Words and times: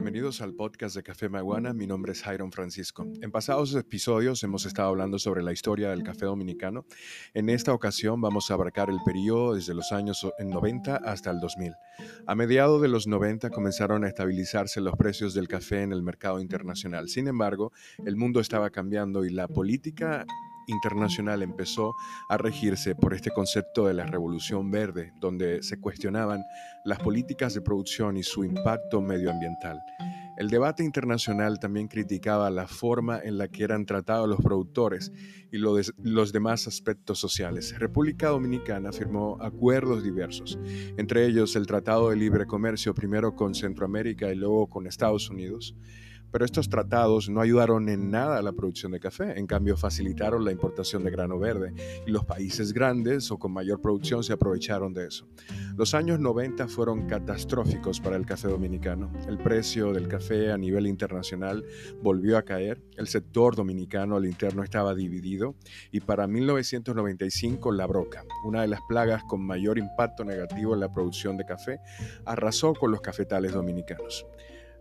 bienvenidos 0.00 0.40
al 0.40 0.54
podcast 0.54 0.96
de 0.96 1.02
Café 1.02 1.28
Maguana. 1.28 1.74
Mi 1.74 1.86
nombre 1.86 2.12
es 2.12 2.22
Jairon 2.22 2.52
Francisco. 2.52 3.06
En 3.20 3.30
pasados 3.30 3.74
episodios 3.74 4.42
hemos 4.42 4.64
estado 4.64 4.88
hablando 4.88 5.18
sobre 5.18 5.42
la 5.42 5.52
historia 5.52 5.90
del 5.90 6.02
café 6.02 6.24
dominicano. 6.24 6.86
En 7.34 7.50
esta 7.50 7.74
ocasión 7.74 8.18
vamos 8.18 8.50
a 8.50 8.54
abarcar 8.54 8.88
el 8.88 8.96
periodo 9.04 9.56
desde 9.56 9.74
los 9.74 9.92
años 9.92 10.26
90 10.38 10.96
hasta 10.96 11.30
el 11.30 11.38
2000. 11.38 11.74
A 12.26 12.34
mediados 12.34 12.80
de 12.80 12.88
los 12.88 13.06
90 13.08 13.50
comenzaron 13.50 14.04
a 14.04 14.08
estabilizarse 14.08 14.80
los 14.80 14.96
precios 14.96 15.34
del 15.34 15.48
café 15.48 15.82
en 15.82 15.92
el 15.92 16.02
mercado 16.02 16.40
internacional. 16.40 17.10
Sin 17.10 17.28
embargo, 17.28 17.70
el 18.06 18.16
mundo 18.16 18.40
estaba 18.40 18.70
cambiando 18.70 19.26
y 19.26 19.28
la 19.28 19.48
política 19.48 20.24
internacional 20.66 21.42
empezó 21.42 21.94
a 22.28 22.36
regirse 22.36 22.94
por 22.94 23.14
este 23.14 23.30
concepto 23.30 23.86
de 23.86 23.94
la 23.94 24.06
revolución 24.06 24.70
verde, 24.70 25.12
donde 25.20 25.62
se 25.62 25.80
cuestionaban 25.80 26.42
las 26.84 26.98
políticas 26.98 27.54
de 27.54 27.60
producción 27.60 28.16
y 28.16 28.22
su 28.22 28.44
impacto 28.44 29.00
medioambiental. 29.00 29.80
El 30.40 30.48
debate 30.48 30.82
internacional 30.82 31.60
también 31.60 31.86
criticaba 31.86 32.48
la 32.48 32.66
forma 32.66 33.20
en 33.22 33.36
la 33.36 33.48
que 33.48 33.62
eran 33.62 33.84
tratados 33.84 34.26
los 34.26 34.40
productores 34.40 35.12
y 35.52 35.58
los 35.58 36.32
demás 36.32 36.66
aspectos 36.66 37.18
sociales. 37.18 37.78
República 37.78 38.28
Dominicana 38.28 38.90
firmó 38.90 39.36
acuerdos 39.42 40.02
diversos, 40.02 40.58
entre 40.96 41.26
ellos 41.26 41.56
el 41.56 41.66
Tratado 41.66 42.08
de 42.08 42.16
Libre 42.16 42.46
Comercio 42.46 42.94
primero 42.94 43.34
con 43.34 43.54
Centroamérica 43.54 44.32
y 44.32 44.36
luego 44.36 44.66
con 44.66 44.86
Estados 44.86 45.28
Unidos. 45.28 45.76
Pero 46.30 46.44
estos 46.44 46.68
tratados 46.68 47.28
no 47.28 47.40
ayudaron 47.40 47.88
en 47.88 48.10
nada 48.10 48.38
a 48.38 48.42
la 48.42 48.52
producción 48.52 48.92
de 48.92 49.00
café, 49.00 49.38
en 49.38 49.46
cambio 49.46 49.76
facilitaron 49.76 50.44
la 50.44 50.52
importación 50.52 51.04
de 51.04 51.10
grano 51.10 51.38
verde 51.38 51.74
y 52.06 52.10
los 52.10 52.24
países 52.24 52.72
grandes 52.72 53.30
o 53.30 53.38
con 53.38 53.52
mayor 53.52 53.80
producción 53.80 54.22
se 54.22 54.32
aprovecharon 54.32 54.92
de 54.92 55.06
eso. 55.06 55.26
Los 55.76 55.94
años 55.94 56.20
90 56.20 56.68
fueron 56.68 57.06
catastróficos 57.06 58.00
para 58.00 58.16
el 58.16 58.26
café 58.26 58.48
dominicano. 58.48 59.10
El 59.28 59.38
precio 59.38 59.92
del 59.92 60.08
café 60.08 60.52
a 60.52 60.58
nivel 60.58 60.86
internacional 60.86 61.64
volvió 62.02 62.36
a 62.36 62.42
caer, 62.42 62.80
el 62.96 63.08
sector 63.08 63.56
dominicano 63.56 64.16
al 64.16 64.26
interno 64.26 64.62
estaba 64.62 64.94
dividido 64.94 65.54
y 65.90 66.00
para 66.00 66.26
1995 66.26 67.72
la 67.72 67.86
broca, 67.86 68.24
una 68.44 68.62
de 68.62 68.68
las 68.68 68.80
plagas 68.88 69.22
con 69.24 69.40
mayor 69.40 69.78
impacto 69.78 70.24
negativo 70.24 70.74
en 70.74 70.80
la 70.80 70.92
producción 70.92 71.36
de 71.36 71.44
café, 71.44 71.80
arrasó 72.24 72.74
con 72.74 72.90
los 72.90 73.00
cafetales 73.00 73.52
dominicanos. 73.52 74.26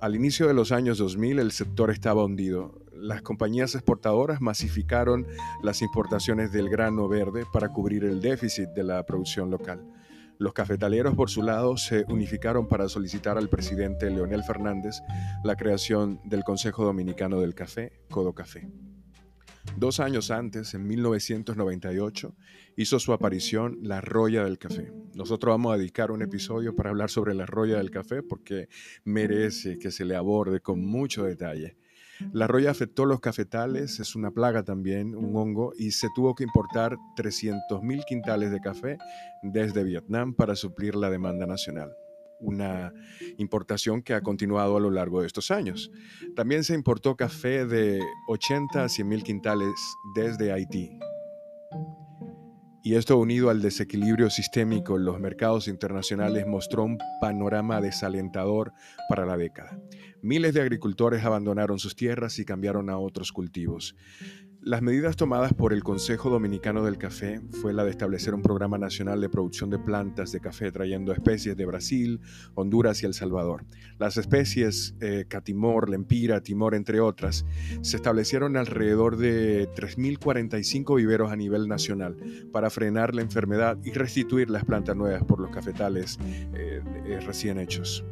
Al 0.00 0.14
inicio 0.14 0.48
de 0.48 0.54
los 0.54 0.72
años 0.72 0.96
2000 0.96 1.40
el 1.40 1.52
sector 1.52 1.90
estaba 1.90 2.24
hundido. 2.24 2.74
Las 2.94 3.20
compañías 3.20 3.74
exportadoras 3.74 4.40
masificaron 4.40 5.26
las 5.62 5.82
importaciones 5.82 6.52
del 6.52 6.70
grano 6.70 7.06
verde 7.06 7.44
para 7.52 7.68
cubrir 7.68 8.04
el 8.04 8.22
déficit 8.22 8.70
de 8.70 8.82
la 8.82 9.04
producción 9.04 9.50
local. 9.50 9.86
Los 10.38 10.54
cafetaleros, 10.54 11.14
por 11.14 11.28
su 11.28 11.42
lado, 11.42 11.76
se 11.76 12.06
unificaron 12.08 12.66
para 12.66 12.88
solicitar 12.88 13.36
al 13.36 13.50
presidente 13.50 14.08
Leonel 14.08 14.42
Fernández 14.42 15.02
la 15.44 15.54
creación 15.54 16.18
del 16.24 16.44
Consejo 16.44 16.82
Dominicano 16.82 17.38
del 17.38 17.54
Café, 17.54 17.92
Codo 18.08 18.32
Café. 18.32 18.70
Dos 19.76 20.00
años 20.00 20.30
antes, 20.30 20.72
en 20.72 20.86
1998, 20.86 22.34
hizo 22.78 22.98
su 22.98 23.12
aparición 23.12 23.76
La 23.82 24.00
Roya 24.00 24.44
del 24.44 24.56
Café. 24.56 24.90
Nosotros 25.20 25.52
vamos 25.52 25.74
a 25.74 25.76
dedicar 25.76 26.10
un 26.12 26.22
episodio 26.22 26.74
para 26.74 26.88
hablar 26.88 27.10
sobre 27.10 27.34
la 27.34 27.44
Roya 27.44 27.76
del 27.76 27.90
Café 27.90 28.22
porque 28.22 28.70
merece 29.04 29.78
que 29.78 29.90
se 29.90 30.06
le 30.06 30.16
aborde 30.16 30.60
con 30.60 30.82
mucho 30.82 31.24
detalle. 31.24 31.76
La 32.32 32.46
roya 32.46 32.70
afectó 32.70 33.04
los 33.04 33.20
cafetales, 33.20 34.00
es 34.00 34.16
una 34.16 34.30
plaga 34.30 34.62
también, 34.62 35.14
un 35.14 35.36
hongo, 35.36 35.74
y 35.76 35.90
se 35.90 36.08
tuvo 36.14 36.34
que 36.34 36.44
importar 36.44 36.96
300.000 37.18 38.04
quintales 38.06 38.50
de 38.50 38.60
café 38.60 38.96
desde 39.42 39.84
Vietnam 39.84 40.32
para 40.32 40.56
suplir 40.56 40.96
la 40.96 41.10
demanda 41.10 41.46
nacional 41.46 41.92
una 42.42 42.94
importación 43.36 44.00
que 44.00 44.14
ha 44.14 44.22
continuado 44.22 44.78
a 44.78 44.80
lo 44.80 44.90
largo 44.90 45.20
de 45.20 45.26
estos 45.26 45.50
años. 45.50 45.90
También 46.34 46.64
se 46.64 46.72
importó 46.72 47.14
café 47.14 47.66
de 47.66 48.00
80 48.28 48.84
a 48.84 48.88
100 48.88 49.06
mil 49.06 49.22
quintales 49.22 49.74
desde 50.14 50.50
Haití. 50.50 50.98
Y 52.82 52.94
esto 52.94 53.18
unido 53.18 53.50
al 53.50 53.60
desequilibrio 53.60 54.30
sistémico 54.30 54.96
en 54.96 55.04
los 55.04 55.20
mercados 55.20 55.68
internacionales 55.68 56.46
mostró 56.46 56.84
un 56.84 56.98
panorama 57.20 57.80
desalentador 57.82 58.72
para 59.08 59.26
la 59.26 59.36
década. 59.36 59.78
Miles 60.22 60.54
de 60.54 60.62
agricultores 60.62 61.22
abandonaron 61.24 61.78
sus 61.78 61.94
tierras 61.94 62.38
y 62.38 62.46
cambiaron 62.46 62.88
a 62.88 62.98
otros 62.98 63.32
cultivos. 63.32 63.96
Las 64.62 64.82
medidas 64.82 65.16
tomadas 65.16 65.54
por 65.54 65.72
el 65.72 65.82
Consejo 65.82 66.28
Dominicano 66.28 66.84
del 66.84 66.98
Café 66.98 67.40
fue 67.62 67.72
la 67.72 67.82
de 67.82 67.90
establecer 67.90 68.34
un 68.34 68.42
programa 68.42 68.76
nacional 68.76 69.18
de 69.18 69.30
producción 69.30 69.70
de 69.70 69.78
plantas 69.78 70.32
de 70.32 70.40
café 70.40 70.70
trayendo 70.70 71.12
especies 71.12 71.56
de 71.56 71.64
Brasil, 71.64 72.20
Honduras 72.54 73.02
y 73.02 73.06
El 73.06 73.14
Salvador. 73.14 73.64
Las 73.98 74.18
especies 74.18 74.94
eh, 75.00 75.24
Catimor, 75.26 75.88
Lempira, 75.88 76.42
Timor, 76.42 76.74
entre 76.74 77.00
otras, 77.00 77.46
se 77.80 77.96
establecieron 77.96 78.58
alrededor 78.58 79.16
de 79.16 79.66
3.045 79.70 80.94
viveros 80.94 81.32
a 81.32 81.36
nivel 81.36 81.66
nacional 81.66 82.18
para 82.52 82.68
frenar 82.68 83.14
la 83.14 83.22
enfermedad 83.22 83.78
y 83.82 83.92
restituir 83.92 84.50
las 84.50 84.66
plantas 84.66 84.94
nuevas 84.94 85.24
por 85.24 85.40
los 85.40 85.50
cafetales 85.50 86.18
eh, 86.52 86.82
eh, 87.06 87.20
recién 87.20 87.58
hechos. 87.58 88.04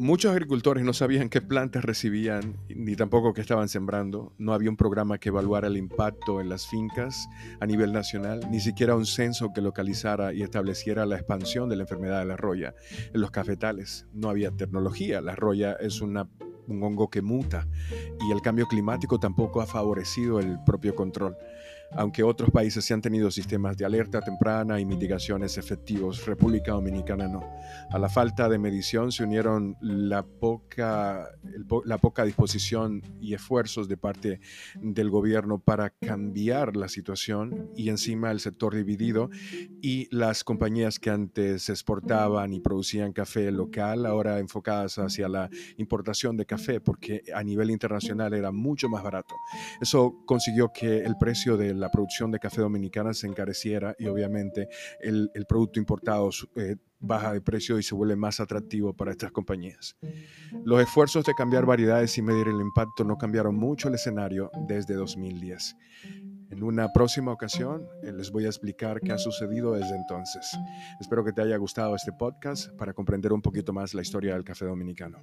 Muchos 0.00 0.32
agricultores 0.32 0.82
no 0.82 0.94
sabían 0.94 1.28
qué 1.28 1.42
plantas 1.42 1.84
recibían 1.84 2.56
ni 2.70 2.96
tampoco 2.96 3.34
qué 3.34 3.42
estaban 3.42 3.68
sembrando. 3.68 4.32
No 4.38 4.54
había 4.54 4.70
un 4.70 4.78
programa 4.78 5.18
que 5.18 5.28
evaluara 5.28 5.68
el 5.68 5.76
impacto 5.76 6.40
en 6.40 6.48
las 6.48 6.66
fincas 6.66 7.28
a 7.60 7.66
nivel 7.66 7.92
nacional, 7.92 8.40
ni 8.50 8.60
siquiera 8.60 8.96
un 8.96 9.04
censo 9.04 9.52
que 9.52 9.60
localizara 9.60 10.32
y 10.32 10.40
estableciera 10.40 11.04
la 11.04 11.16
expansión 11.16 11.68
de 11.68 11.76
la 11.76 11.82
enfermedad 11.82 12.20
de 12.20 12.24
la 12.24 12.38
roya 12.38 12.74
en 13.12 13.20
los 13.20 13.30
cafetales. 13.30 14.06
No 14.14 14.30
había 14.30 14.50
tecnología. 14.52 15.20
La 15.20 15.36
roya 15.36 15.74
es 15.74 16.00
un 16.00 16.16
hongo 16.16 17.10
que 17.10 17.20
muta 17.20 17.68
y 18.26 18.32
el 18.32 18.40
cambio 18.40 18.68
climático 18.68 19.20
tampoco 19.20 19.60
ha 19.60 19.66
favorecido 19.66 20.40
el 20.40 20.56
propio 20.64 20.94
control. 20.94 21.36
Aunque 21.92 22.22
otros 22.22 22.50
países 22.50 22.84
se 22.84 22.94
han 22.94 23.00
tenido 23.00 23.30
sistemas 23.30 23.76
de 23.76 23.84
alerta 23.84 24.20
temprana 24.20 24.78
y 24.78 24.84
mitigaciones 24.84 25.58
efectivos, 25.58 26.24
República 26.24 26.72
Dominicana 26.72 27.26
no. 27.26 27.42
A 27.90 27.98
la 27.98 28.08
falta 28.08 28.48
de 28.48 28.58
medición 28.58 29.10
se 29.10 29.24
unieron 29.24 29.76
la 29.80 30.22
poca, 30.22 31.28
la 31.84 31.98
poca 31.98 32.24
disposición 32.24 33.02
y 33.20 33.34
esfuerzos 33.34 33.88
de 33.88 33.96
parte 33.96 34.40
del 34.80 35.10
gobierno 35.10 35.58
para 35.58 35.90
cambiar 35.90 36.76
la 36.76 36.88
situación 36.88 37.70
y 37.76 37.88
encima 37.88 38.30
el 38.30 38.40
sector 38.40 38.74
dividido 38.74 39.30
y 39.82 40.08
las 40.14 40.44
compañías 40.44 40.98
que 40.98 41.10
antes 41.10 41.68
exportaban 41.68 42.52
y 42.52 42.60
producían 42.60 43.12
café 43.12 43.50
local, 43.50 44.06
ahora 44.06 44.38
enfocadas 44.38 44.98
hacia 44.98 45.28
la 45.28 45.50
importación 45.76 46.36
de 46.36 46.46
café 46.46 46.80
porque 46.80 47.22
a 47.34 47.42
nivel 47.42 47.70
internacional 47.70 48.34
era 48.34 48.52
mucho 48.52 48.88
más 48.88 49.02
barato. 49.02 49.34
Eso 49.80 50.16
consiguió 50.24 50.72
que 50.72 50.98
el 50.98 51.16
precio 51.18 51.56
del 51.56 51.79
la 51.80 51.90
producción 51.90 52.30
de 52.30 52.38
café 52.38 52.60
dominicana 52.60 53.14
se 53.14 53.26
encareciera 53.26 53.94
y 53.98 54.06
obviamente 54.06 54.68
el, 55.00 55.30
producto 55.48 55.80
importado 55.80 56.30
eh, 56.54 56.76
baja 57.00 57.32
de 57.32 57.40
precio 57.40 57.78
y 57.78 57.82
se 57.82 57.94
vuelve 57.94 58.14
más 58.14 58.40
atractivo 58.40 58.94
para 58.94 59.10
estas 59.10 59.32
compañías. 59.32 59.96
Los 60.64 60.80
esfuerzos 60.80 61.24
de 61.24 61.34
cambiar 61.34 61.66
variedades 61.66 62.16
y 62.18 62.22
medir 62.22 62.48
el 62.48 62.60
impacto 62.60 63.04
no 63.04 63.16
cambiaron 63.16 63.56
mucho 63.56 63.88
el 63.88 63.94
escenario 63.94 64.50
desde 64.68 64.94
2010. 64.94 65.76
En 66.50 66.64
una 66.64 66.92
próxima 66.92 67.32
ocasión 67.32 67.86
eh, 68.02 68.12
les 68.12 68.30
voy 68.30 68.44
a 68.44 68.48
explicar 68.48 69.00
qué 69.00 69.12
ha 69.12 69.18
sucedido 69.18 69.72
desde 69.72 69.96
entonces. 69.96 70.50
Espero 71.00 71.24
que 71.24 71.32
te 71.32 71.42
haya 71.42 71.56
gustado 71.56 71.94
este 71.94 72.12
podcast 72.12 72.70
para 72.76 72.92
comprender 72.92 73.32
un 73.32 73.40
poquito 73.40 73.72
más 73.72 73.94
la 73.94 74.02
historia 74.02 74.34
del 74.34 74.44
café 74.44 74.66
dominicano. 74.66 75.18